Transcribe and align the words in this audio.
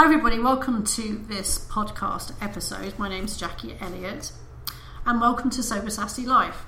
Hi, 0.00 0.04
everybody, 0.04 0.38
welcome 0.38 0.84
to 0.84 1.24
this 1.26 1.58
podcast 1.58 2.32
episode. 2.40 2.96
My 3.00 3.08
name's 3.08 3.36
Jackie 3.36 3.74
Elliott, 3.80 4.30
and 5.04 5.20
welcome 5.20 5.50
to 5.50 5.60
Sober 5.60 5.90
Sassy 5.90 6.24
Life. 6.24 6.66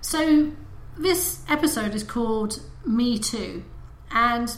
So, 0.00 0.52
this 0.96 1.44
episode 1.50 1.94
is 1.94 2.02
called 2.02 2.62
Me 2.86 3.18
Too, 3.18 3.64
and 4.10 4.56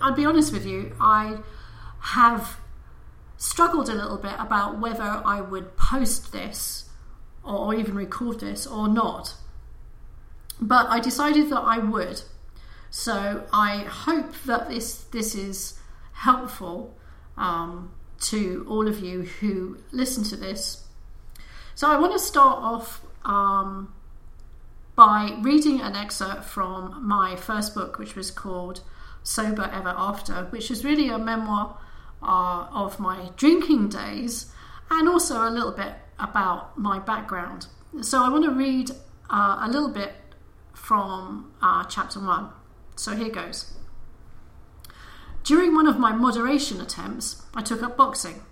I'll 0.00 0.14
be 0.14 0.24
honest 0.24 0.52
with 0.52 0.64
you, 0.64 0.94
I 1.00 1.38
have 1.98 2.60
struggled 3.36 3.88
a 3.88 3.94
little 3.94 4.18
bit 4.18 4.36
about 4.38 4.78
whether 4.78 5.20
I 5.24 5.40
would 5.40 5.76
post 5.76 6.30
this 6.30 6.88
or 7.42 7.74
even 7.74 7.96
record 7.96 8.38
this 8.38 8.64
or 8.64 8.86
not. 8.86 9.34
But 10.60 10.86
I 10.86 11.00
decided 11.00 11.50
that 11.50 11.62
I 11.62 11.78
would. 11.78 12.22
So 12.90 13.44
I 13.52 13.78
hope 13.78 14.34
that 14.46 14.68
this 14.68 14.98
this 15.10 15.34
is 15.34 15.80
helpful 16.12 16.94
um, 17.38 17.90
to 18.20 18.66
all 18.68 18.88
of 18.88 19.00
you 19.00 19.22
who 19.22 19.78
listen 19.92 20.24
to 20.24 20.36
this. 20.36 20.84
So 21.74 21.88
I 21.88 21.98
want 21.98 22.12
to 22.12 22.18
start 22.18 22.58
off 22.58 23.00
um, 23.24 23.94
by 24.96 25.36
reading 25.40 25.80
an 25.80 25.94
excerpt 25.94 26.44
from 26.44 27.06
my 27.06 27.36
first 27.36 27.74
book, 27.74 27.98
which 27.98 28.16
was 28.16 28.30
called 28.30 28.80
Sober 29.22 29.70
Ever 29.72 29.94
After, 29.96 30.46
which 30.50 30.70
is 30.70 30.84
really 30.84 31.08
a 31.08 31.18
memoir 31.18 31.78
uh, 32.22 32.66
of 32.72 32.98
my 32.98 33.30
drinking 33.36 33.90
days 33.90 34.52
and 34.90 35.08
also 35.08 35.48
a 35.48 35.50
little 35.50 35.72
bit 35.72 35.94
about 36.18 36.76
my 36.76 36.98
background. 36.98 37.68
So 38.00 38.22
I 38.22 38.28
want 38.28 38.44
to 38.44 38.50
read 38.50 38.90
uh, 39.30 39.60
a 39.62 39.68
little 39.68 39.90
bit 39.90 40.14
from 40.74 41.52
uh, 41.62 41.84
chapter 41.84 42.18
one. 42.18 42.50
So 42.96 43.14
here 43.14 43.30
goes. 43.30 43.77
During 45.48 45.74
one 45.74 45.86
of 45.86 45.98
my 45.98 46.12
moderation 46.12 46.78
attempts, 46.78 47.42
I 47.54 47.62
took 47.62 47.82
up 47.82 47.96
boxing. 47.96 48.42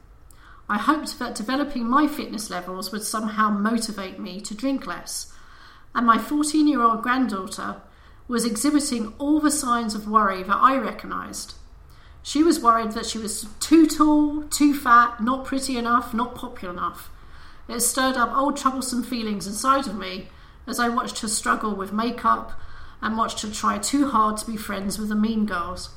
I 0.67 0.79
hoped 0.79 1.19
that 1.19 1.35
developing 1.35 1.87
my 1.87 2.07
fitness 2.07 2.49
levels 2.49 2.91
would 2.91 3.03
somehow 3.03 3.51
motivate 3.51 4.19
me 4.19 4.41
to 4.41 4.55
drink 4.55 4.87
less, 4.87 5.31
and 5.95 6.07
my 6.07 6.17
14 6.17 6.67
year 6.67 6.81
old 6.81 7.03
granddaughter 7.03 7.83
was 8.29 8.47
exhibiting 8.47 9.13
all 9.19 9.41
the 9.41 9.51
signs 9.51 9.95
of 9.95 10.09
worry 10.09 10.43
that 10.43 10.57
I 10.57 10.79
recognised. 10.79 11.57
She 12.23 12.43
was 12.43 12.63
worried 12.63 12.93
that 12.93 13.05
she 13.05 13.19
was 13.19 13.47
too 13.61 13.87
tall, 13.87 14.45
too 14.45 14.75
fat, 14.75 15.23
not 15.23 15.45
pretty 15.45 15.77
enough, 15.77 16.15
not 16.15 16.35
popular 16.35 16.73
enough. 16.73 17.11
It 17.69 17.81
stirred 17.81 18.17
up 18.17 18.35
old 18.35 18.57
troublesome 18.57 19.03
feelings 19.03 19.47
inside 19.47 19.87
of 19.87 19.99
me 19.99 20.29
as 20.67 20.81
I 20.81 20.89
watched 20.89 21.19
her 21.19 21.29
struggle 21.29 21.75
with 21.75 21.93
makeup 21.93 22.59
and 23.03 23.19
watched 23.19 23.43
her 23.43 23.51
try 23.51 23.77
too 23.77 24.09
hard 24.09 24.39
to 24.39 24.47
be 24.47 24.57
friends 24.57 24.99
with 24.99 25.11
the 25.11 25.15
mean 25.15 25.45
girls. 25.45 25.91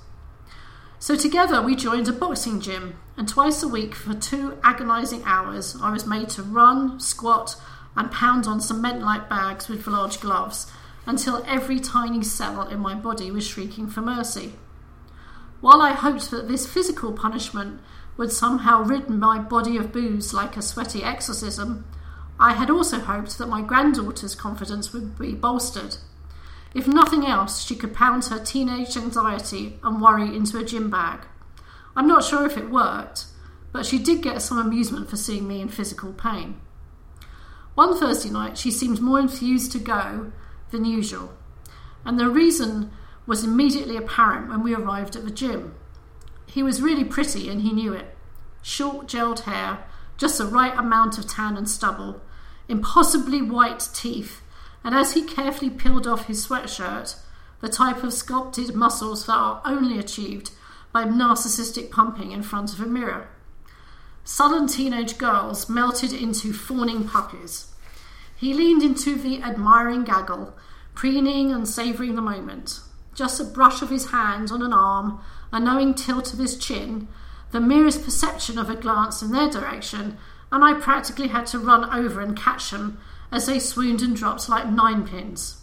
So 1.01 1.15
together 1.15 1.61
we 1.61 1.77
joined 1.77 2.09
a 2.09 2.13
boxing 2.13 2.59
gym, 2.59 2.99
and 3.15 3.27
twice 3.27 3.63
a 3.63 3.69
week 3.69 3.95
for 3.95 4.13
two 4.13 4.57
agonising 4.63 5.23
hours 5.23 5.77
I 5.81 5.91
was 5.91 6.05
made 6.05 6.27
to 6.31 6.43
run, 6.43 6.99
squat, 6.99 7.55
and 7.95 8.11
pound 8.11 8.47
on 8.47 8.59
cement 8.59 9.01
like 9.01 9.29
bags 9.29 9.69
with 9.69 9.87
large 9.87 10.19
gloves 10.19 10.69
until 11.05 11.43
every 11.47 11.79
tiny 11.79 12.21
cell 12.21 12.67
in 12.67 12.79
my 12.79 12.95
body 12.95 13.31
was 13.31 13.47
shrieking 13.47 13.87
for 13.87 14.01
mercy. 14.01 14.53
While 15.61 15.81
I 15.81 15.93
hoped 15.93 16.31
that 16.31 16.49
this 16.49 16.67
physical 16.67 17.13
punishment 17.13 17.79
would 18.17 18.31
somehow 18.33 18.83
rid 18.83 19.09
my 19.09 19.39
body 19.39 19.77
of 19.77 19.93
booze 19.93 20.33
like 20.33 20.57
a 20.57 20.61
sweaty 20.61 21.01
exorcism, 21.01 21.85
I 22.37 22.53
had 22.53 22.69
also 22.69 22.99
hoped 22.99 23.37
that 23.37 23.47
my 23.47 23.61
granddaughter's 23.61 24.35
confidence 24.35 24.91
would 24.91 25.17
be 25.17 25.33
bolstered. 25.33 25.95
If 26.73 26.87
nothing 26.87 27.25
else, 27.25 27.65
she 27.65 27.75
could 27.75 27.93
pound 27.93 28.25
her 28.25 28.39
teenage 28.39 28.95
anxiety 28.95 29.79
and 29.83 30.01
worry 30.01 30.35
into 30.35 30.57
a 30.57 30.63
gym 30.63 30.89
bag. 30.89 31.21
I'm 31.95 32.07
not 32.07 32.23
sure 32.23 32.45
if 32.45 32.57
it 32.57 32.69
worked, 32.69 33.25
but 33.71 33.85
she 33.85 33.97
did 33.99 34.21
get 34.21 34.41
some 34.41 34.57
amusement 34.57 35.09
for 35.09 35.17
seeing 35.17 35.47
me 35.47 35.61
in 35.61 35.69
physical 35.69 36.13
pain. 36.13 36.59
One 37.75 37.97
Thursday 37.97 38.29
night, 38.29 38.57
she 38.57 38.71
seemed 38.71 39.01
more 39.01 39.19
enthused 39.19 39.71
to 39.71 39.79
go 39.79 40.31
than 40.71 40.85
usual, 40.85 41.33
and 42.05 42.19
the 42.19 42.29
reason 42.29 42.91
was 43.25 43.43
immediately 43.43 43.95
apparent 43.95 44.49
when 44.49 44.63
we 44.63 44.75
arrived 44.75 45.15
at 45.15 45.23
the 45.23 45.31
gym. 45.31 45.75
He 46.45 46.63
was 46.63 46.81
really 46.81 47.03
pretty 47.03 47.49
and 47.49 47.61
he 47.61 47.71
knew 47.71 47.93
it. 47.93 48.15
Short, 48.61 49.07
gelled 49.07 49.41
hair, 49.41 49.85
just 50.17 50.37
the 50.37 50.45
right 50.45 50.75
amount 50.77 51.17
of 51.17 51.27
tan 51.27 51.55
and 51.55 51.69
stubble, 51.69 52.21
impossibly 52.67 53.41
white 53.41 53.87
teeth, 53.93 54.41
and 54.83 54.95
as 54.95 55.13
he 55.13 55.21
carefully 55.23 55.69
peeled 55.69 56.07
off 56.07 56.27
his 56.27 56.45
sweatshirt, 56.45 57.15
the 57.61 57.69
type 57.69 58.03
of 58.03 58.13
sculpted 58.13 58.73
muscles 58.73 59.25
that 59.25 59.33
are 59.33 59.61
only 59.65 59.99
achieved 59.99 60.51
by 60.91 61.03
narcissistic 61.03 61.91
pumping 61.91 62.31
in 62.31 62.41
front 62.41 62.73
of 62.73 62.79
a 62.79 62.85
mirror. 62.85 63.29
Sullen 64.23 64.67
teenage 64.67 65.17
girls 65.17 65.69
melted 65.69 66.13
into 66.13 66.53
fawning 66.53 67.07
puppies. 67.07 67.73
He 68.35 68.53
leaned 68.53 68.83
into 68.83 69.15
the 69.15 69.41
admiring 69.41 70.03
gaggle, 70.03 70.55
preening 70.93 71.51
and 71.51 71.67
savouring 71.67 72.15
the 72.15 72.21
moment. 72.21 72.79
Just 73.13 73.39
a 73.39 73.43
brush 73.43 73.81
of 73.81 73.89
his 73.89 74.11
hand 74.11 74.51
on 74.51 74.61
an 74.61 74.71
arm, 74.71 75.19
a 75.51 75.59
knowing 75.59 75.93
tilt 75.93 76.31
of 76.31 76.39
his 76.39 76.57
chin, 76.57 77.07
the 77.51 77.59
merest 77.59 78.03
perception 78.05 78.57
of 78.57 78.69
a 78.69 78.75
glance 78.75 79.21
in 79.21 79.31
their 79.31 79.49
direction, 79.49 80.17
and 80.51 80.63
I 80.63 80.79
practically 80.79 81.27
had 81.27 81.47
to 81.47 81.59
run 81.59 81.85
over 81.85 82.21
and 82.21 82.37
catch 82.37 82.71
them 82.71 82.99
as 83.31 83.45
they 83.45 83.59
swooned 83.59 84.01
and 84.01 84.15
dropped 84.15 84.49
like 84.49 84.65
ninepins. 84.65 85.57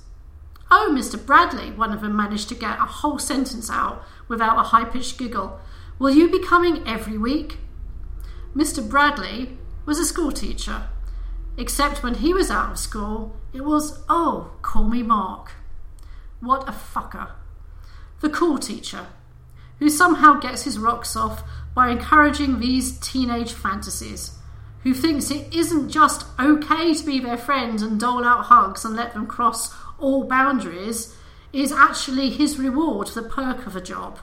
Oh, 0.71 0.93
Mr. 0.93 1.25
Bradley, 1.25 1.71
one 1.71 1.93
of 1.93 2.01
them 2.01 2.17
managed 2.17 2.49
to 2.49 2.55
get 2.55 2.79
a 2.79 2.87
whole 2.87 3.19
sentence 3.19 3.71
out 3.71 4.03
without 4.29 4.59
a 4.59 4.65
high 4.65 4.85
pitched 4.85 5.19
giggle. 5.19 5.61
Will 5.99 6.11
you 6.11 6.31
be 6.31 6.45
coming 6.45 6.87
every 6.87 7.17
week? 7.17 7.59
Mr. 8.55 8.87
Bradley 8.87 9.59
was 9.85 9.99
a 9.99 10.05
school 10.05 10.33
teacher, 10.33 10.89
except 11.57 12.03
when 12.03 12.15
he 12.15 12.33
was 12.35 12.51
out 12.51 12.73
of 12.73 12.79
school, 12.79 13.37
it 13.53 13.65
was, 13.65 14.03
oh, 14.09 14.53
call 14.63 14.85
me 14.85 15.03
Mark. 15.03 15.53
What 16.41 16.69
a 16.69 16.73
fucker. 16.73 17.31
The 18.21 18.29
cool 18.29 18.59
teacher, 18.59 19.07
who 19.79 19.89
somehow 19.89 20.41
gets 20.41 20.65
his 20.65 20.79
rocks 20.79 21.15
off 21.15 21.43
by 21.75 21.91
encouraging 21.91 22.59
these 22.59 22.99
teenage 22.99 23.53
fantasies 23.53 24.36
who 24.87 24.95
thinks 24.95 25.33
it 25.33 25.53
isn't 25.53 25.91
just 25.91 26.25
okay 26.39 26.95
to 26.95 27.05
be 27.05 27.19
their 27.19 27.37
friend 27.37 27.83
and 27.83 27.99
dole 27.99 28.25
out 28.25 28.45
hugs 28.45 28.85
and 28.85 28.95
let 28.95 29.13
them 29.15 29.27
cross 29.27 29.75
all 29.99 30.23
boundaries, 30.23 31.13
is 31.53 31.73
actually 31.73 32.31
his 32.31 32.57
reward, 32.57 33.09
the 33.09 33.21
perk 33.21 33.67
of 33.67 33.75
a 33.75 33.81
job. 33.81 34.21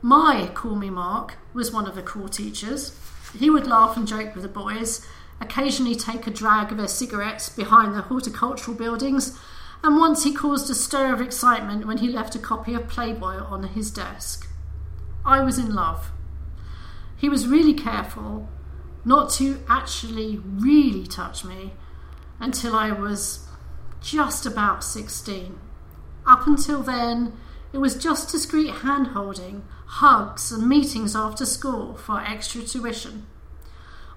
My 0.00 0.50
Call 0.54 0.76
Me 0.76 0.88
Mark 0.88 1.36
was 1.52 1.70
one 1.70 1.86
of 1.86 1.94
the 1.94 2.00
cool 2.00 2.30
teachers. 2.30 2.98
He 3.38 3.50
would 3.50 3.66
laugh 3.66 3.98
and 3.98 4.08
joke 4.08 4.34
with 4.34 4.44
the 4.44 4.48
boys, 4.48 5.06
occasionally 5.42 5.94
take 5.94 6.26
a 6.26 6.30
drag 6.30 6.72
of 6.72 6.78
their 6.78 6.88
cigarettes 6.88 7.50
behind 7.50 7.94
the 7.94 8.00
horticultural 8.00 8.74
buildings, 8.74 9.38
and 9.84 9.98
once 9.98 10.24
he 10.24 10.32
caused 10.32 10.70
a 10.70 10.74
stir 10.74 11.12
of 11.12 11.20
excitement 11.20 11.86
when 11.86 11.98
he 11.98 12.08
left 12.08 12.34
a 12.34 12.38
copy 12.38 12.72
of 12.72 12.88
Playboy 12.88 13.36
on 13.44 13.62
his 13.64 13.90
desk. 13.90 14.48
I 15.22 15.42
was 15.42 15.58
in 15.58 15.74
love. 15.74 16.12
He 17.14 17.28
was 17.28 17.46
really 17.46 17.74
careful 17.74 18.48
not 19.04 19.30
to 19.30 19.62
actually 19.68 20.38
really 20.44 21.06
touch 21.06 21.44
me 21.44 21.72
until 22.38 22.74
I 22.74 22.92
was 22.92 23.46
just 24.00 24.46
about 24.46 24.84
16. 24.84 25.58
Up 26.26 26.46
until 26.46 26.82
then, 26.82 27.32
it 27.72 27.78
was 27.78 27.94
just 27.94 28.30
discreet 28.30 28.70
hand 28.76 29.08
holding, 29.08 29.64
hugs, 29.86 30.50
and 30.52 30.68
meetings 30.68 31.14
after 31.14 31.46
school 31.46 31.94
for 31.94 32.20
extra 32.20 32.62
tuition. 32.62 33.26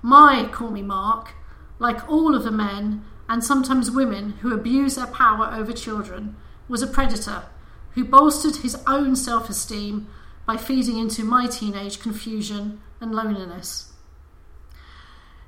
My 0.02 0.50
Call 0.52 0.72
Me 0.72 0.82
Mark, 0.82 1.34
like 1.80 2.08
all 2.10 2.36
of 2.36 2.44
the 2.44 2.52
men 2.52 3.06
and 3.30 3.44
sometimes 3.44 3.90
women 3.90 4.32
who 4.42 4.54
abuse 4.54 4.96
their 4.96 5.08
power 5.08 5.52
over 5.54 5.72
children, 5.72 6.36
was 6.68 6.82
a 6.82 6.88
predator 6.88 7.44
who 7.92 8.04
bolstered 8.04 8.58
his 8.58 8.76
own 8.88 9.16
self 9.16 9.50
esteem 9.50 10.08
by 10.46 10.58
feeding 10.58 10.98
into 10.98 11.24
my 11.24 11.48
teenage 11.48 12.02
confusion 12.02 12.82
and 13.00 13.14
loneliness. 13.14 13.93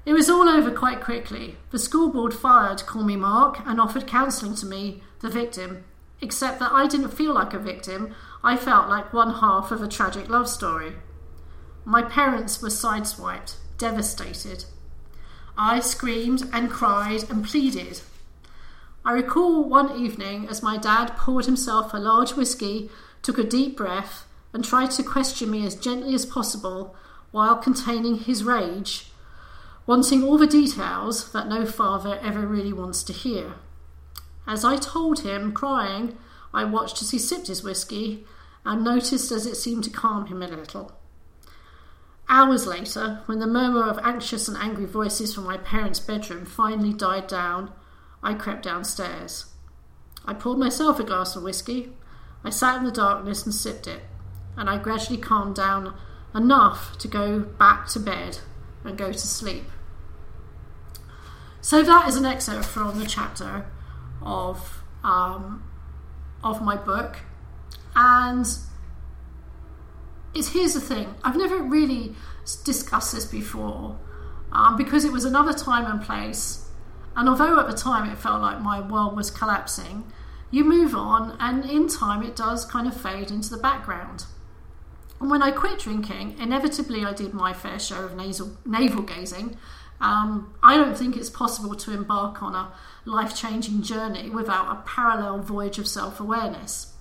It 0.06 0.14
was 0.14 0.30
all 0.30 0.48
over 0.48 0.70
quite 0.70 1.02
quickly. 1.02 1.58
The 1.72 1.80
school 1.80 2.12
board 2.12 2.34
fired 2.34 2.86
Call 2.86 3.04
Me 3.04 3.16
Mark 3.16 3.60
and 3.66 3.82
offered 3.82 4.06
counselling 4.06 4.56
to 4.58 4.66
me, 4.68 5.02
the 5.22 5.30
victim, 5.30 5.84
except 6.22 6.60
that 6.60 6.72
I 6.72 6.88
didn't 6.88 7.10
feel 7.10 7.34
like 7.34 7.54
a 7.54 7.60
victim, 7.60 8.14
I 8.44 8.56
felt 8.56 8.88
like 8.88 9.14
one 9.14 9.36
half 9.36 9.72
of 9.72 9.82
a 9.82 9.88
tragic 9.88 10.30
love 10.30 10.48
story. 10.48 10.94
My 11.84 12.04
parents 12.04 12.62
were 12.62 12.70
sideswiped, 12.70 13.56
devastated. 13.78 14.66
I 15.58 15.80
screamed 15.80 16.50
and 16.54 16.70
cried 16.70 17.30
and 17.30 17.44
pleaded. 17.44 18.02
I 19.04 19.12
recall 19.14 19.64
one 19.68 20.00
evening 20.00 20.48
as 20.48 20.64
my 20.64 20.78
dad 20.78 21.16
poured 21.18 21.46
himself 21.46 21.94
a 21.94 21.98
large 21.98 22.34
whisky, 22.34 22.90
took 23.22 23.38
a 23.38 23.44
deep 23.44 23.78
breath, 23.78 24.26
and 24.54 24.64
tried 24.64 24.92
to 24.92 25.04
question 25.04 25.50
me 25.50 25.66
as 25.66 25.76
gently 25.76 26.14
as 26.14 26.26
possible 26.26 26.96
while 27.32 27.56
containing 27.56 28.18
his 28.18 28.44
rage, 28.44 29.12
wanting 29.88 30.24
all 30.24 30.38
the 30.38 30.48
details 30.48 31.32
that 31.32 31.48
no 31.48 31.66
father 31.66 32.20
ever 32.22 32.46
really 32.48 32.74
wants 32.74 33.04
to 33.04 33.14
hear. 33.14 33.54
As 34.48 34.66
I 34.66 34.78
told 34.78 35.22
him, 35.22 35.52
crying, 35.52 36.18
I 36.54 36.64
watched 36.64 37.02
as 37.02 37.12
he 37.12 37.20
sipped 37.20 37.48
his 37.48 37.64
whisky 37.64 38.26
and 38.64 38.84
noticed 38.84 39.32
as 39.32 39.46
it 39.46 39.58
seemed 39.58 39.84
to 39.84 39.90
calm 39.90 40.26
him 40.28 40.42
a 40.42 40.48
little. 40.48 40.92
Hours 42.28 42.66
later, 42.66 43.22
when 43.28 43.38
the 43.40 43.46
murmur 43.46 43.88
of 43.88 44.00
anxious 44.04 44.48
and 44.48 44.58
angry 44.58 44.86
voices 44.86 45.36
from 45.36 45.44
my 45.44 45.58
parents' 45.58 46.00
bedroom 46.00 46.46
finally 46.46 46.94
died 46.94 47.28
down, 47.28 47.72
I 48.24 48.34
crept 48.34 48.64
downstairs. 48.64 49.46
I 50.26 50.34
poured 50.34 50.58
myself 50.58 51.00
a 51.00 51.04
glass 51.04 51.36
of 51.36 51.44
whisky. 51.44 51.94
I 52.44 52.50
sat 52.50 52.78
in 52.78 52.84
the 52.84 52.92
darkness 52.92 53.46
and 53.46 53.54
sipped 53.54 53.86
it, 53.86 54.02
and 54.58 54.68
I 54.68 54.80
gradually 54.80 55.20
calmed 55.20 55.56
down 55.56 55.96
enough 56.34 56.98
to 56.98 57.08
go 57.08 57.40
back 57.40 57.88
to 57.90 58.00
bed 58.00 58.40
and 58.84 58.98
go 58.98 59.12
to 59.12 59.18
sleep. 59.18 59.66
So 61.66 61.82
that 61.82 62.08
is 62.08 62.16
an 62.16 62.26
excerpt 62.26 62.66
from 62.66 63.00
the 63.00 63.08
chapter 63.08 63.66
of 64.22 64.84
um, 65.04 65.64
of 66.44 66.62
my 66.62 66.76
book, 66.76 67.18
and 67.96 68.46
it's 70.36 70.50
here's 70.54 70.76
the 70.76 70.80
thing: 70.80 71.16
I've 71.24 71.36
never 71.36 71.58
really 71.64 72.14
discussed 72.64 73.14
this 73.14 73.26
before 73.26 73.98
um, 74.52 74.78
because 74.78 75.06
it 75.06 75.12
was 75.12 75.26
another 75.26 75.54
time 75.54 75.88
and 75.92 76.00
place 76.04 76.70
and 77.16 77.28
although 77.28 77.60
at 77.60 77.68
the 77.68 77.76
time 77.76 78.08
it 78.08 78.18
felt 78.20 78.44
like 78.44 78.62
my 78.62 78.80
world 78.80 79.16
was 79.16 79.32
collapsing, 79.32 80.04
you 80.52 80.64
move 80.64 80.94
on, 80.94 81.36
and 81.40 81.66
in 81.66 81.88
time 81.88 82.22
it 82.22 82.36
does 82.36 82.64
kind 82.66 82.88
of 82.88 82.96
fade 82.96 83.32
into 83.32 83.50
the 83.50 83.58
background. 83.58 84.26
And 85.20 85.32
when 85.32 85.42
I 85.42 85.50
quit 85.50 85.80
drinking, 85.80 86.36
inevitably 86.40 87.06
I 87.06 87.14
did 87.14 87.34
my 87.34 87.54
fair 87.54 87.80
share 87.80 88.04
of 88.04 88.16
nasal, 88.16 88.58
navel 88.66 89.02
gazing. 89.02 89.58
Um, 90.02 90.54
I 90.62 90.78
don't 90.78 90.98
think 90.98 91.16
it's 91.16 91.30
possible 91.30 91.76
to 91.76 91.94
embark 91.94 92.44
on 92.44 92.54
a 92.54 92.74
life 93.06 93.36
changing 93.36 93.82
journey 93.82 94.30
without 94.30 94.72
a 94.72 94.82
parallel 94.82 95.40
voyage 95.40 95.80
of 95.80 95.88
self 95.88 96.20
awareness. 96.20 96.94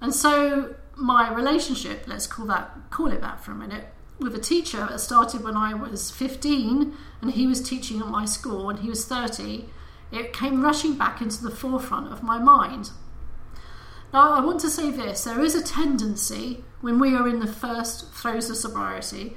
And 0.00 0.14
so 0.14 0.74
my 0.96 1.32
relationship, 1.32 2.04
let's 2.06 2.26
call 2.26 2.46
that 2.46 2.90
call 2.90 3.12
it 3.12 3.20
that 3.20 3.44
for 3.44 3.52
a 3.52 3.56
minute, 3.56 3.86
with 4.18 4.34
a 4.34 4.40
teacher 4.40 4.78
that 4.78 5.00
started 5.00 5.44
when 5.44 5.56
I 5.56 5.74
was 5.74 6.10
15 6.10 6.94
and 7.20 7.30
he 7.32 7.46
was 7.46 7.62
teaching 7.62 8.00
at 8.00 8.08
my 8.08 8.24
school 8.24 8.66
when 8.66 8.78
he 8.78 8.88
was 8.88 9.04
30, 9.04 9.66
it 10.10 10.32
came 10.32 10.62
rushing 10.62 10.96
back 10.96 11.20
into 11.20 11.42
the 11.42 11.50
forefront 11.50 12.12
of 12.12 12.22
my 12.22 12.38
mind. 12.38 12.90
Now, 14.12 14.32
I 14.32 14.40
want 14.40 14.60
to 14.60 14.70
say 14.70 14.90
this 14.90 15.24
there 15.24 15.40
is 15.40 15.54
a 15.54 15.62
tendency 15.62 16.64
when 16.80 16.98
we 16.98 17.14
are 17.14 17.28
in 17.28 17.40
the 17.40 17.46
first 17.46 18.12
throes 18.12 18.48
of 18.48 18.56
sobriety 18.56 19.36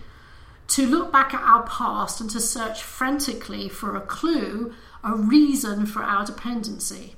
to 0.71 0.87
look 0.87 1.11
back 1.11 1.33
at 1.33 1.41
our 1.41 1.63
past 1.63 2.21
and 2.21 2.29
to 2.29 2.39
search 2.39 2.81
frantically 2.81 3.67
for 3.67 3.95
a 3.95 4.01
clue, 4.01 4.73
a 5.03 5.13
reason 5.13 5.85
for 5.85 6.01
our 6.01 6.25
dependency. 6.25 7.15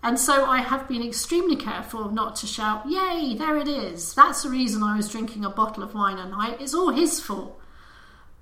And 0.00 0.18
so 0.18 0.44
I 0.44 0.60
have 0.62 0.88
been 0.88 1.02
extremely 1.02 1.56
careful 1.56 2.10
not 2.10 2.36
to 2.36 2.46
shout, 2.46 2.84
Yay, 2.88 3.34
there 3.34 3.56
it 3.56 3.66
is. 3.66 4.14
That's 4.14 4.44
the 4.44 4.50
reason 4.50 4.82
I 4.82 4.96
was 4.96 5.10
drinking 5.10 5.44
a 5.44 5.50
bottle 5.50 5.82
of 5.82 5.94
wine 5.94 6.18
a 6.18 6.28
night. 6.28 6.60
It's 6.60 6.74
all 6.74 6.90
his 6.90 7.18
fault. 7.18 7.60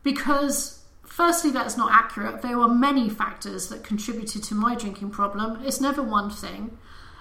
Because, 0.03 0.85
firstly, 1.03 1.51
that's 1.51 1.79
not 1.79 1.93
accurate. 1.93 2.43
There 2.43 2.59
were 2.59 2.69
many 2.69 3.09
factors 3.09 3.69
that 3.69 3.85
contributed 3.85 4.43
to 4.45 4.55
my 4.55 4.75
drinking 4.75 5.11
problem. 5.11 5.63
It's 5.65 5.81
never 5.81 6.03
one 6.03 6.29
thing. 6.29 6.77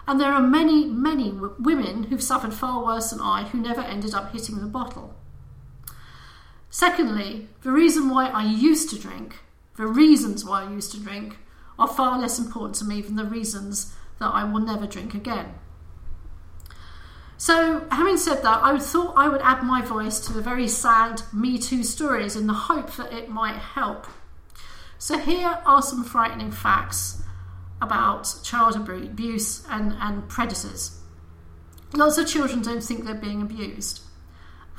And 0.06 0.20
there 0.20 0.34
are 0.34 0.42
many, 0.42 0.86
many 0.86 1.32
w- 1.32 1.56
women 1.60 2.04
who've 2.04 2.24
suffered 2.24 2.54
far 2.54 2.84
worse 2.84 3.12
than 3.12 3.22
I 3.22 3.44
who 3.44 3.58
never 3.58 3.82
ended 3.82 4.14
up 4.14 4.34
hitting 4.34 4.60
the 4.60 4.68
bottle. 4.68 5.19
Secondly, 6.70 7.48
the 7.64 7.72
reason 7.72 8.10
why 8.10 8.28
I 8.28 8.44
used 8.44 8.90
to 8.92 9.00
drink, 9.00 9.40
the 9.76 9.88
reasons 9.88 10.46
why 10.46 10.64
I 10.64 10.72
used 10.72 10.92
to 10.92 11.00
drink, 11.00 11.38
are 11.80 11.88
far 11.88 12.20
less 12.20 12.38
important 12.38 12.76
to 12.76 12.86
me 12.86 13.02
than 13.02 13.16
the 13.16 13.26
reasons 13.26 13.96
that 14.20 14.34
I 14.34 14.44
will 14.44 14.60
never 14.60 14.86
drink 14.86 15.14
again. 15.14 15.56
So, 17.38 17.88
having 17.90 18.18
said 18.18 18.44
that, 18.44 18.62
I 18.62 18.78
thought 18.80 19.14
I 19.16 19.30
would 19.30 19.42
add 19.42 19.64
my 19.64 19.82
voice 19.82 20.20
to 20.20 20.34
the 20.34 20.42
very 20.42 20.68
sad 20.68 21.22
Me 21.32 21.58
Too 21.58 21.84
stories 21.84 22.36
in 22.36 22.48
the 22.48 22.54
hope 22.54 22.96
that 22.98 23.14
it 23.14 23.30
might 23.30 23.56
help. 23.56 24.08
So, 24.98 25.18
here 25.18 25.60
are 25.66 25.82
some 25.82 26.04
frightening 26.04 26.52
facts 26.52 27.24
about 27.82 28.40
child 28.44 28.76
abuse 28.76 29.66
and, 29.70 29.94
and 30.02 30.28
predators. 30.28 31.00
Lots 31.94 32.18
of 32.18 32.28
children 32.28 32.62
don't 32.62 32.84
think 32.84 33.06
they're 33.06 33.16
being 33.16 33.42
abused. 33.42 34.02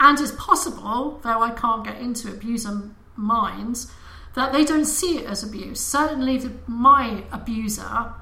And 0.00 0.18
it's 0.18 0.32
possible, 0.32 1.20
though 1.22 1.42
I 1.42 1.50
can't 1.50 1.84
get 1.84 2.00
into 2.00 2.30
abuser 2.30 2.90
minds, 3.16 3.92
that 4.34 4.52
they 4.52 4.64
don't 4.64 4.86
see 4.86 5.18
it 5.18 5.26
as 5.26 5.42
abuse. 5.42 5.78
Certainly, 5.78 6.38
the, 6.38 6.52
my 6.66 7.24
abuser 7.30 8.14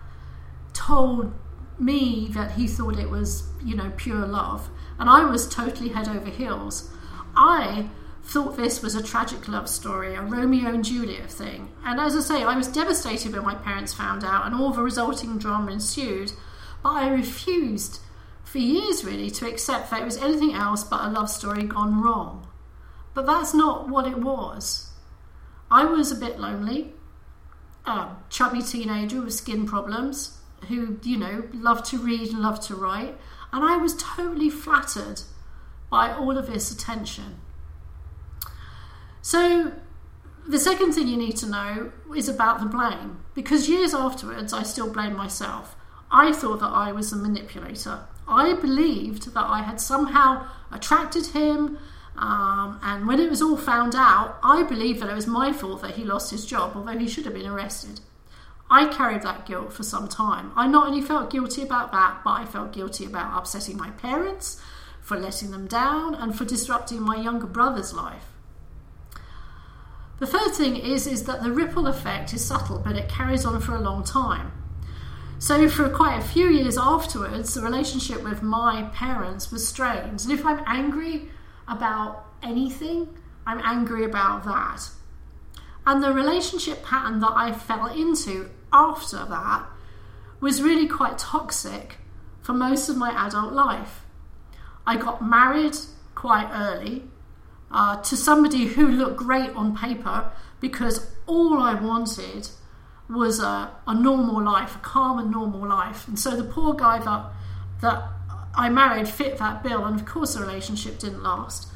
told 0.72 1.32
me 1.78 2.28
that 2.32 2.52
he 2.52 2.66
thought 2.66 2.98
it 2.98 3.10
was, 3.10 3.44
you 3.64 3.76
know, 3.76 3.92
pure 3.96 4.26
love. 4.26 4.68
And 4.98 5.08
I 5.08 5.24
was 5.24 5.48
totally 5.48 5.90
head 5.90 6.08
over 6.08 6.28
heels. 6.28 6.90
I 7.36 7.88
thought 8.24 8.56
this 8.56 8.82
was 8.82 8.96
a 8.96 9.02
tragic 9.02 9.46
love 9.46 9.68
story, 9.68 10.16
a 10.16 10.22
Romeo 10.22 10.70
and 10.70 10.84
Juliet 10.84 11.30
thing. 11.30 11.70
And 11.84 12.00
as 12.00 12.16
I 12.16 12.20
say, 12.20 12.42
I 12.42 12.56
was 12.56 12.66
devastated 12.66 13.32
when 13.32 13.44
my 13.44 13.54
parents 13.54 13.94
found 13.94 14.24
out 14.24 14.46
and 14.46 14.54
all 14.54 14.72
the 14.72 14.82
resulting 14.82 15.38
drama 15.38 15.70
ensued. 15.70 16.32
But 16.82 16.94
I 16.94 17.08
refused 17.08 18.00
for 18.50 18.58
years 18.58 19.04
really 19.04 19.30
to 19.30 19.46
accept 19.46 19.90
that 19.90 20.00
it 20.00 20.04
was 20.06 20.16
anything 20.16 20.54
else 20.54 20.82
but 20.82 21.04
a 21.04 21.10
love 21.10 21.28
story 21.28 21.64
gone 21.64 22.00
wrong. 22.00 22.48
But 23.12 23.26
that's 23.26 23.52
not 23.52 23.90
what 23.90 24.06
it 24.06 24.18
was. 24.18 24.90
I 25.70 25.84
was 25.84 26.10
a 26.10 26.16
bit 26.16 26.40
lonely, 26.40 26.94
a 27.84 28.08
chubby 28.30 28.62
teenager 28.62 29.20
with 29.20 29.34
skin 29.34 29.66
problems, 29.66 30.38
who, 30.68 30.98
you 31.02 31.18
know, 31.18 31.46
loved 31.52 31.84
to 31.90 31.98
read 31.98 32.30
and 32.30 32.40
loved 32.40 32.62
to 32.62 32.74
write. 32.74 33.18
And 33.52 33.64
I 33.64 33.76
was 33.76 33.94
totally 33.96 34.48
flattered 34.48 35.20
by 35.90 36.12
all 36.12 36.38
of 36.38 36.46
this 36.46 36.70
attention. 36.70 37.40
So, 39.20 39.72
the 40.46 40.58
second 40.58 40.92
thing 40.92 41.06
you 41.08 41.18
need 41.18 41.36
to 41.36 41.46
know 41.46 41.92
is 42.16 42.30
about 42.30 42.60
the 42.60 42.66
blame, 42.66 43.22
because 43.34 43.68
years 43.68 43.92
afterwards 43.92 44.54
I 44.54 44.62
still 44.62 44.90
blame 44.90 45.14
myself. 45.14 45.76
I 46.10 46.32
thought 46.32 46.60
that 46.60 46.72
I 46.72 46.92
was 46.92 47.12
a 47.12 47.16
manipulator. 47.16 48.06
I 48.28 48.54
believed 48.54 49.32
that 49.34 49.44
I 49.44 49.62
had 49.62 49.80
somehow 49.80 50.46
attracted 50.70 51.28
him, 51.28 51.78
um, 52.16 52.78
and 52.82 53.06
when 53.06 53.20
it 53.20 53.30
was 53.30 53.40
all 53.40 53.56
found 53.56 53.94
out, 53.94 54.38
I 54.42 54.64
believed 54.64 55.00
that 55.00 55.10
it 55.10 55.14
was 55.14 55.26
my 55.26 55.52
fault 55.52 55.82
that 55.82 55.94
he 55.94 56.04
lost 56.04 56.30
his 56.30 56.44
job, 56.44 56.72
although 56.74 56.98
he 56.98 57.08
should 57.08 57.24
have 57.24 57.34
been 57.34 57.46
arrested. 57.46 58.00
I 58.70 58.86
carried 58.88 59.22
that 59.22 59.46
guilt 59.46 59.72
for 59.72 59.82
some 59.82 60.08
time. 60.08 60.52
I 60.54 60.66
not 60.66 60.88
only 60.88 61.00
felt 61.00 61.30
guilty 61.30 61.62
about 61.62 61.90
that, 61.92 62.20
but 62.22 62.32
I 62.32 62.44
felt 62.44 62.72
guilty 62.72 63.06
about 63.06 63.38
upsetting 63.38 63.78
my 63.78 63.90
parents, 63.90 64.60
for 65.00 65.18
letting 65.18 65.52
them 65.52 65.66
down, 65.66 66.14
and 66.14 66.36
for 66.36 66.44
disrupting 66.44 67.00
my 67.00 67.16
younger 67.16 67.46
brother's 67.46 67.94
life. 67.94 68.26
The 70.18 70.26
third 70.26 70.52
thing 70.54 70.76
is, 70.76 71.06
is 71.06 71.24
that 71.24 71.42
the 71.42 71.52
ripple 71.52 71.86
effect 71.86 72.34
is 72.34 72.44
subtle, 72.44 72.80
but 72.84 72.96
it 72.96 73.08
carries 73.08 73.46
on 73.46 73.60
for 73.60 73.74
a 73.74 73.80
long 73.80 74.02
time. 74.02 74.52
So, 75.40 75.68
for 75.68 75.88
quite 75.88 76.18
a 76.18 76.22
few 76.22 76.48
years 76.48 76.76
afterwards, 76.76 77.54
the 77.54 77.60
relationship 77.60 78.24
with 78.24 78.42
my 78.42 78.90
parents 78.92 79.52
was 79.52 79.66
strained. 79.66 80.22
And 80.22 80.32
if 80.32 80.44
I'm 80.44 80.64
angry 80.66 81.28
about 81.68 82.24
anything, 82.42 83.16
I'm 83.46 83.60
angry 83.62 84.04
about 84.04 84.44
that. 84.44 84.90
And 85.86 86.02
the 86.02 86.12
relationship 86.12 86.82
pattern 86.82 87.20
that 87.20 87.32
I 87.36 87.52
fell 87.52 87.86
into 87.86 88.50
after 88.72 89.24
that 89.24 89.66
was 90.40 90.60
really 90.60 90.88
quite 90.88 91.18
toxic 91.18 91.98
for 92.42 92.52
most 92.52 92.88
of 92.88 92.96
my 92.96 93.10
adult 93.26 93.52
life. 93.52 94.04
I 94.86 94.96
got 94.96 95.22
married 95.22 95.76
quite 96.16 96.50
early 96.52 97.04
uh, 97.70 98.02
to 98.02 98.16
somebody 98.16 98.66
who 98.66 98.88
looked 98.88 99.16
great 99.16 99.50
on 99.50 99.76
paper 99.76 100.32
because 100.60 101.12
all 101.26 101.62
I 101.62 101.74
wanted 101.74 102.48
was 103.08 103.40
a, 103.40 103.72
a 103.86 103.94
normal 103.94 104.42
life, 104.42 104.76
a 104.76 104.78
calm 104.80 105.18
and 105.18 105.30
normal 105.30 105.66
life. 105.66 106.06
And 106.06 106.18
so 106.18 106.36
the 106.36 106.44
poor 106.44 106.74
guy 106.74 106.98
that 106.98 107.32
that 107.80 108.08
I 108.54 108.68
married 108.68 109.08
fit 109.08 109.38
that 109.38 109.62
bill, 109.62 109.84
and 109.84 109.98
of 109.98 110.04
course 110.06 110.34
the 110.34 110.40
relationship 110.40 110.98
didn't 110.98 111.22
last. 111.22 111.68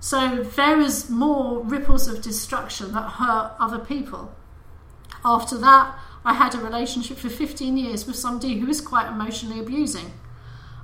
So 0.00 0.42
there 0.42 0.76
was 0.76 1.08
more 1.08 1.62
ripples 1.62 2.08
of 2.08 2.22
destruction 2.22 2.92
that 2.92 3.12
hurt 3.12 3.54
other 3.60 3.78
people. 3.78 4.34
After 5.24 5.56
that, 5.58 5.94
I 6.24 6.34
had 6.34 6.54
a 6.54 6.58
relationship 6.58 7.18
for 7.18 7.28
15 7.28 7.76
years 7.76 8.06
with 8.06 8.16
somebody 8.16 8.58
who 8.58 8.66
was 8.66 8.80
quite 8.80 9.08
emotionally 9.08 9.60
abusing. 9.60 10.12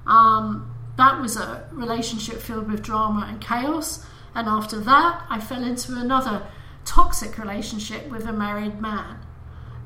Um, 0.06 0.74
that 0.96 1.20
was 1.20 1.36
a 1.36 1.68
relationship 1.72 2.38
filled 2.38 2.70
with 2.70 2.82
drama 2.82 3.26
and 3.28 3.40
chaos. 3.40 4.04
And 4.34 4.48
after 4.48 4.78
that, 4.80 5.24
I 5.28 5.40
fell 5.40 5.64
into 5.64 5.96
another 5.96 6.46
toxic 6.84 7.38
relationship 7.38 8.08
with 8.08 8.26
a 8.26 8.32
married 8.32 8.80
man. 8.80 9.18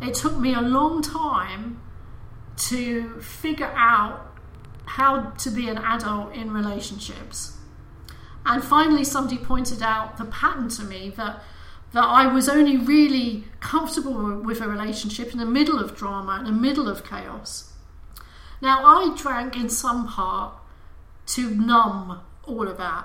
It 0.02 0.14
took 0.14 0.37
me 0.37 0.54
a 0.54 0.61
long 0.61 1.02
time 1.02 1.80
to 2.68 3.21
figure 3.21 3.73
out 3.75 4.26
how 4.85 5.30
to 5.30 5.50
be 5.50 5.68
an 5.68 5.78
adult 5.78 6.35
in 6.35 6.52
relationships. 6.52 7.56
And 8.44 8.62
finally, 8.62 9.04
somebody 9.04 9.38
pointed 9.38 9.82
out 9.82 10.18
the 10.18 10.25
pattern 10.25 10.68
to 10.71 10.82
me 10.82 11.11
that 11.16 11.42
that 11.92 12.04
I 12.04 12.26
was 12.26 12.49
only 12.49 12.78
really 12.78 13.44
comfortable 13.61 14.40
with 14.40 14.62
a 14.62 14.68
relationship 14.68 15.32
in 15.32 15.38
the 15.38 15.47
middle 15.47 15.78
of 15.78 15.94
drama, 15.94 16.38
in 16.38 16.47
the 16.47 16.52
middle 16.52 16.88
of 16.88 17.04
chaos. 17.04 17.71
Now, 18.62 18.82
I 18.85 19.14
drank 19.14 19.56
in 19.56 19.68
some 19.68 20.09
part 20.09 20.54
to 21.26 21.50
numb 21.50 22.21
all 22.44 22.66
of 22.66 22.78
that. 22.78 23.04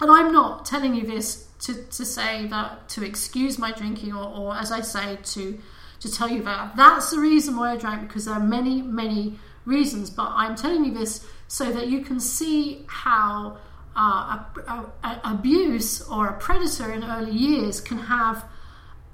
And 0.00 0.10
I'm 0.10 0.32
not 0.32 0.64
telling 0.64 0.94
you 0.94 1.06
this 1.06 1.48
to, 1.60 1.74
to 1.74 2.04
say 2.04 2.46
that 2.46 2.88
to 2.90 3.04
excuse 3.04 3.58
my 3.58 3.72
drinking 3.72 4.14
or, 4.14 4.24
or 4.24 4.56
as 4.56 4.72
I 4.72 4.80
say, 4.80 5.18
to, 5.22 5.58
to 6.00 6.12
tell 6.12 6.28
you 6.28 6.42
that 6.42 6.76
that's 6.76 7.10
the 7.10 7.18
reason 7.18 7.56
why 7.56 7.72
I 7.72 7.76
drank 7.76 8.08
because 8.08 8.26
there 8.26 8.34
are 8.34 8.40
many, 8.40 8.82
many 8.82 9.38
reasons. 9.64 10.10
But 10.10 10.30
I'm 10.30 10.54
telling 10.54 10.84
you 10.84 10.94
this 10.94 11.26
so 11.48 11.72
that 11.72 11.88
you 11.88 12.00
can 12.02 12.20
see 12.20 12.84
how 12.88 13.58
uh, 13.96 14.44
a, 14.68 14.86
a, 15.02 15.20
abuse 15.24 16.02
or 16.02 16.26
a 16.26 16.38
predator 16.38 16.92
in 16.92 17.02
early 17.02 17.32
years 17.32 17.80
can 17.80 17.98
have 17.98 18.44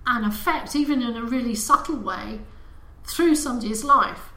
an 0.07 0.25
effect, 0.25 0.75
even 0.75 1.03
in 1.03 1.17
a 1.17 1.23
really 1.23 1.55
subtle 1.55 1.97
way, 1.97 2.41
through 3.05 3.37
somebody's 3.37 3.85
life. 3.85 4.33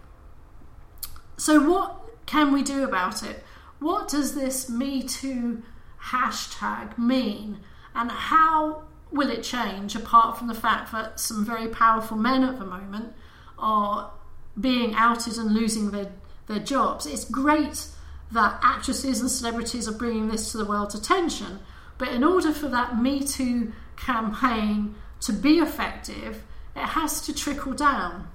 So, 1.38 1.60
what 1.68 2.26
can 2.26 2.54
we 2.54 2.64
do 2.64 2.84
about 2.84 3.24
it? 3.24 3.44
What 3.80 4.08
does 4.08 4.36
this 4.36 4.70
Me 4.70 5.02
Too 5.02 5.64
hashtag 6.10 6.98
mean? 6.98 7.60
And 7.94 8.12
how 8.12 8.84
will 9.16 9.30
it 9.30 9.44
change 9.44 9.96
apart 9.96 10.38
from 10.38 10.48
the 10.48 10.54
fact 10.54 10.92
that 10.92 11.20
some 11.20 11.46
very 11.46 11.68
powerful 11.70 12.18
men 12.18 12.44
at 12.44 12.60
the 12.60 12.66
moment 12.66 13.14
are 13.58 14.12
being 14.60 14.94
outed 14.96 15.38
and 15.38 15.54
losing 15.54 15.92
their, 15.92 16.12
their 16.48 16.60
jobs? 16.60 17.06
It's 17.06 17.26
great 17.26 17.88
that 18.32 18.60
actresses 18.62 19.22
and 19.22 19.32
celebrities 19.32 19.88
are 19.88 19.94
bringing 19.94 20.28
this 20.28 20.52
to 20.52 20.58
the 20.58 20.66
world's 20.66 20.96
attention, 20.96 21.60
but 21.98 22.10
in 22.10 22.24
order 22.24 22.52
for 22.52 22.68
that 22.68 23.02
Me 23.02 23.24
Too 23.24 23.72
campaign 23.96 24.96
to 25.22 25.32
be 25.32 25.60
effective, 25.60 26.44
it 26.76 26.88
has 26.88 27.22
to 27.22 27.34
trickle 27.34 27.74
down. 27.74 28.28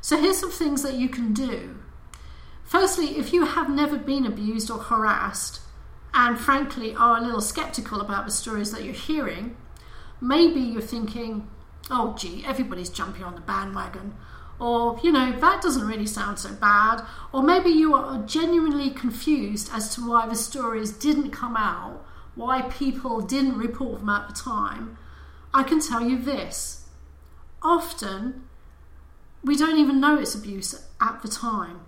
So 0.00 0.20
here's 0.20 0.38
some 0.38 0.50
things 0.50 0.82
that 0.82 0.94
you 0.94 1.08
can 1.08 1.32
do. 1.32 1.76
Firstly, 2.64 3.18
if 3.18 3.32
you 3.32 3.44
have 3.44 3.70
never 3.70 3.96
been 3.96 4.26
abused 4.26 4.70
or 4.70 4.78
harassed, 4.78 5.60
and 6.12 6.38
frankly 6.38 6.94
are 6.94 7.18
a 7.18 7.20
little 7.20 7.40
skeptical 7.40 8.00
about 8.00 8.24
the 8.24 8.30
stories 8.30 8.70
that 8.72 8.84
you're 8.84 8.94
hearing, 8.94 9.56
maybe 10.24 10.60
you're 10.60 10.80
thinking, 10.80 11.48
oh 11.90 12.14
gee, 12.18 12.44
everybody's 12.46 12.88
jumping 12.88 13.22
on 13.22 13.34
the 13.34 13.40
bandwagon. 13.42 14.14
Or, 14.58 14.98
you 15.02 15.12
know, 15.12 15.38
that 15.40 15.62
doesn't 15.62 15.86
really 15.86 16.06
sound 16.06 16.38
so 16.38 16.52
bad. 16.54 17.02
Or 17.32 17.42
maybe 17.42 17.70
you 17.70 17.94
are 17.94 18.24
genuinely 18.24 18.90
confused 18.90 19.68
as 19.72 19.94
to 19.94 20.08
why 20.08 20.26
the 20.26 20.36
stories 20.36 20.92
didn't 20.92 21.32
come 21.32 21.56
out, 21.56 22.06
why 22.34 22.62
people 22.62 23.20
didn't 23.20 23.58
report 23.58 24.00
them 24.00 24.08
at 24.08 24.28
the 24.28 24.34
time. 24.34 24.96
I 25.52 25.62
can 25.62 25.80
tell 25.80 26.00
you 26.00 26.18
this 26.18 26.80
often 27.62 28.44
we 29.42 29.56
don't 29.56 29.78
even 29.78 30.00
know 30.00 30.18
it's 30.18 30.34
abuse 30.34 30.86
at 31.00 31.22
the 31.22 31.28
time. 31.28 31.80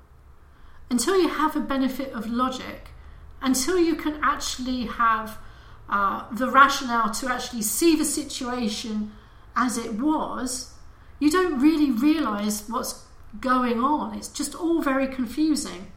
Until 0.91 1.21
you 1.21 1.29
have 1.29 1.57
a 1.57 1.61
benefit 1.61 2.13
of 2.13 2.27
logic, 2.29 2.91
until 3.41 3.79
you 3.79 3.95
can 3.97 4.19
actually 4.23 4.87
have 4.87 5.39
uh, 5.89 6.25
the 6.33 6.51
rationale 6.51 7.11
to 7.11 7.33
actually 7.33 7.63
see 7.63 7.97
the 7.97 8.05
situation 8.05 9.13
as 9.55 9.79
it 9.79 9.95
was, 9.95 10.75
you 11.19 11.31
don't 11.31 11.61
really 11.61 11.91
realize 11.91 12.69
what's 12.69 13.05
going 13.41 13.81
on. 13.81 14.15
It's 14.17 14.29
just 14.29 14.55
all 14.55 14.83
very 14.83 15.07
confusing. 15.07 15.93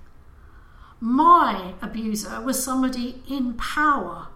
My 1.00 1.74
abuser 1.81 2.41
was 2.41 2.63
somebody 2.63 3.22
in 3.29 3.53
power, 3.53 4.27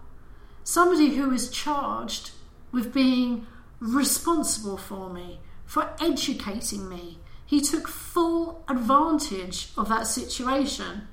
somebody 0.62 1.14
who 1.16 1.30
was 1.30 1.50
charged 1.50 2.32
with 2.72 2.92
being 2.92 3.46
responsible 3.80 4.76
for 4.76 5.10
me, 5.10 5.40
for 5.64 5.90
educating 6.00 6.88
me. 6.88 7.18
He 7.46 7.60
took 7.60 7.86
full 7.86 8.64
advantage 8.68 9.68
of 9.76 9.88
that 9.90 10.06
situation 10.06 11.08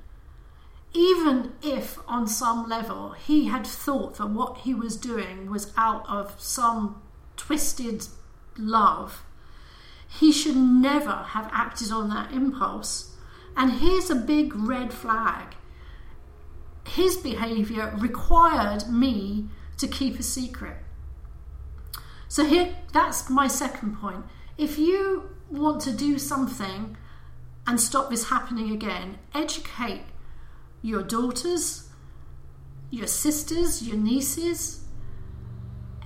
even 0.93 1.53
if 1.61 1.97
on 2.07 2.27
some 2.27 2.67
level 2.67 3.11
he 3.11 3.45
had 3.45 3.65
thought 3.65 4.17
that 4.17 4.27
what 4.27 4.59
he 4.59 4.73
was 4.73 4.97
doing 4.97 5.49
was 5.49 5.73
out 5.77 6.07
of 6.07 6.35
some 6.37 7.01
twisted 7.37 8.07
love, 8.57 9.23
he 10.07 10.31
should 10.31 10.57
never 10.57 11.23
have 11.29 11.49
acted 11.53 11.91
on 11.91 12.09
that 12.09 12.31
impulse. 12.31 13.15
And 13.55 13.73
here's 13.73 14.09
a 14.09 14.15
big 14.15 14.53
red 14.55 14.93
flag 14.93 15.55
his 16.87 17.17
behavior 17.17 17.93
required 17.97 18.89
me 18.89 19.47
to 19.77 19.87
keep 19.87 20.19
a 20.19 20.23
secret. 20.23 20.77
So 22.27 22.45
here 22.45 22.75
that's 22.91 23.29
my 23.29 23.47
second 23.47 23.97
point. 23.97 24.25
If 24.57 24.77
you 24.77 25.29
want 25.49 25.81
to 25.81 25.93
do 25.93 26.17
something 26.17 26.97
and 27.67 27.79
stop 27.79 28.09
this 28.09 28.29
happening 28.29 28.71
again, 28.71 29.19
educate 29.33 30.03
your 30.81 31.03
daughters, 31.03 31.89
your 32.89 33.07
sisters, 33.07 33.81
your 33.87 33.97
nieces, 33.97 34.85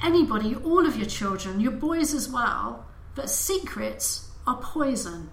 anybody, 0.03 0.55
all 0.55 0.85
of 0.85 0.97
your 0.97 1.07
children, 1.07 1.59
your 1.59 1.71
boys 1.71 2.13
as 2.13 2.29
well, 2.29 2.85
that 3.15 3.29
secrets 3.29 4.31
are 4.45 4.57
poison. 4.57 5.29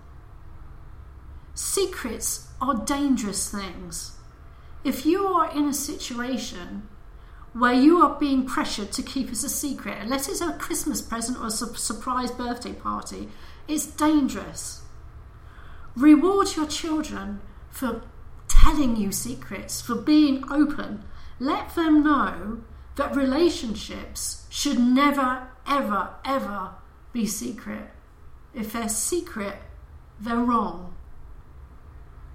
Secrets 1.55 2.49
are 2.61 2.85
dangerous 2.85 3.51
things. 3.51 4.17
If 4.85 5.05
you 5.05 5.27
are 5.27 5.51
in 5.55 5.67
a 5.67 5.75
situation 5.75 6.89
where 7.53 7.75
you 7.75 7.99
are 7.99 8.19
being 8.19 8.47
pressured 8.47 8.93
to 8.93 9.03
keep 9.03 9.31
us 9.31 9.45
a 9.45 9.49
secret, 9.49 9.99
unless 10.01 10.29
it's 10.29 10.41
a 10.41 10.55
Christmas 10.55 11.03
present 11.03 11.39
or 11.39 11.49
a 11.49 11.51
surprise 11.51 12.31
birthday 12.31 12.73
party, 12.73 13.29
it's 13.69 13.87
dangerous. 13.87 14.83
Reward 15.95 16.57
your 16.57 16.67
children 16.67 17.41
for 17.71 18.03
telling 18.53 18.97
you 18.97 19.11
secrets, 19.11 19.81
for 19.81 19.95
being 19.95 20.45
open. 20.51 21.05
Let 21.39 21.75
them 21.75 22.05
know 22.05 22.63
that 22.97 23.17
relationships 23.17 24.47
should 24.51 24.79
never, 24.79 25.49
ever, 25.67 26.11
ever 26.25 26.75
be 27.13 27.27
secret. 27.27 27.91
If 28.55 28.73
they're 28.73 28.89
secret, 28.89 29.57
they're 30.21 30.37
wrong. 30.37 30.95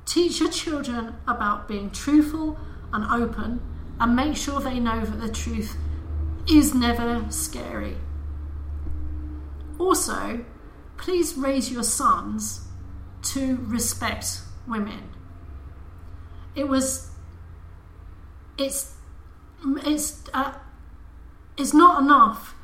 Teach 0.06 0.40
your 0.40 0.50
children 0.50 1.16
about 1.28 1.68
being 1.68 1.92
truthful 1.92 2.58
and 2.92 3.06
open 3.06 3.62
and 4.00 4.16
make 4.16 4.36
sure 4.36 4.60
they 4.60 4.80
know 4.80 5.06
that 5.06 5.22
the 5.22 5.32
truth 5.32 5.78
is 6.50 6.74
never 6.74 7.26
scary. 7.30 7.98
Also, 9.78 10.46
please 10.98 11.36
raise 11.36 11.72
your 11.72 11.84
sons 11.84 12.68
to 13.22 13.58
respect 13.68 14.42
women 14.68 15.17
it 16.58 16.68
was 16.68 17.12
it's 18.58 18.96
it's 19.86 20.24
uh, 20.34 20.54
it's 21.56 21.74
not 21.74 22.02
enough 22.02 22.56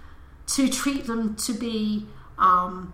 to 0.48 0.68
treat 0.68 1.06
them 1.06 1.36
to 1.36 1.54
be 1.54 2.08
um, 2.38 2.94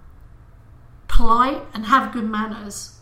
polite 1.08 1.64
and 1.74 1.86
have 1.86 2.12
good 2.12 2.26
manners. 2.26 3.00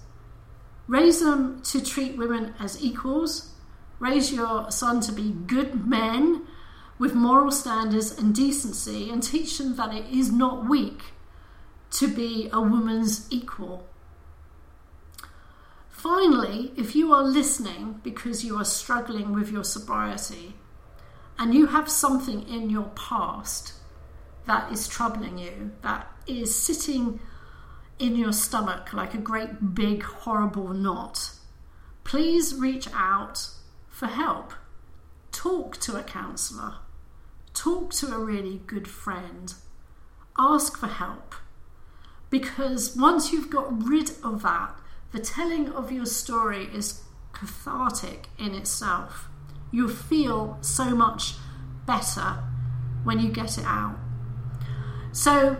Raise 0.88 1.20
them 1.20 1.62
to 1.63 1.84
treat 1.84 2.18
women 2.18 2.54
as 2.60 2.82
equals. 2.82 3.54
Raise 4.00 4.32
your 4.32 4.72
son 4.72 5.01
to 5.01 5.12
be 5.12 5.32
good 5.32 5.86
men 5.86 6.44
with 7.00 7.13
moral 7.13 7.51
standards 7.51 8.12
and 8.18 8.34
decency, 8.34 9.10
and 9.10 9.22
teach 9.22 9.58
them 9.58 9.75
that 9.75 9.94
it 9.94 10.06
is 10.06 10.32
not 10.32 10.68
weak 10.68 11.13
to 11.92 12.08
be 12.08 12.50
a 12.54 12.62
woman's 12.62 13.27
equal. 13.32 13.88
Finally, 16.08 16.72
if 16.78 16.96
you 16.96 17.12
are 17.12 17.22
listening 17.22 18.00
because 18.02 18.42
you 18.42 18.56
are 18.56 18.64
struggling 18.64 19.34
with 19.34 19.52
your 19.52 19.66
sobriety 19.66 20.56
and 21.38 21.54
you 21.54 21.66
have 21.66 21.90
something 21.90 22.48
in 22.48 22.70
your 22.70 22.90
past 22.96 23.74
that 24.46 24.72
is 24.72 24.88
troubling 24.88 25.38
you, 25.38 25.74
that 25.82 26.10
is 26.26 26.56
sitting 26.56 27.20
in 28.00 28.16
your 28.16 28.32
stomach 28.32 28.94
like 28.94 29.14
a 29.14 29.18
great 29.18 29.76
big 29.76 30.02
horrible 30.02 30.70
knot, 30.70 31.32
please 32.06 32.56
reach 32.56 32.88
out 32.94 33.50
for 33.90 34.06
help. 34.06 34.54
Talk 35.34 35.76
to 35.82 35.98
a 35.98 36.04
counsellor. 36.04 36.76
Talk 37.54 37.92
to 37.96 38.16
a 38.16 38.18
really 38.18 38.62
good 38.66 38.88
friend. 38.88 39.54
Ask 40.40 40.78
for 40.78 40.88
help. 40.88 41.36
Because 42.30 42.96
once 42.96 43.34
you've 43.34 43.50
got 43.50 43.86
rid 43.86 44.12
of 44.24 44.42
that, 44.44 44.74
the 45.12 45.20
telling 45.20 45.70
of 45.70 45.92
your 45.92 46.06
story 46.06 46.66
is 46.74 47.02
cathartic 47.34 48.28
in 48.38 48.54
itself. 48.56 49.30
You 49.72 49.90
feel 49.90 50.58
so 50.62 50.96
much 50.96 51.36
better 51.86 52.44
when 53.04 53.20
you 53.20 53.32
get 53.32 53.58
it 53.58 53.66
out. 53.66 53.96
So, 55.12 55.58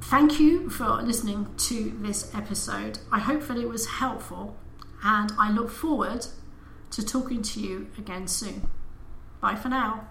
thank 0.00 0.40
you 0.40 0.70
for 0.70 1.02
listening 1.02 1.54
to 1.56 1.96
this 2.00 2.34
episode. 2.34 2.98
I 3.12 3.18
hope 3.18 3.46
that 3.48 3.56
it 3.56 3.68
was 3.68 3.86
helpful, 3.86 4.56
and 5.02 5.32
I 5.38 5.50
look 5.50 5.70
forward 5.70 6.26
to 6.92 7.04
talking 7.04 7.42
to 7.42 7.60
you 7.60 7.88
again 7.98 8.26
soon. 8.26 8.68
Bye 9.40 9.56
for 9.56 9.68
now. 9.68 10.08